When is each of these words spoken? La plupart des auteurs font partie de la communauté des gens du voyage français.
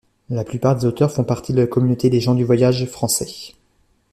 La 0.31 0.43
plupart 0.43 0.75
des 0.75 0.85
auteurs 0.85 1.11
font 1.11 1.23
partie 1.23 1.53
de 1.53 1.61
la 1.61 1.67
communauté 1.67 2.09
des 2.09 2.19
gens 2.19 2.33
du 2.33 2.43
voyage 2.43 2.85
français. 2.87 3.53